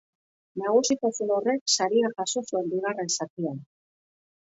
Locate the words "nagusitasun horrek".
0.61-1.75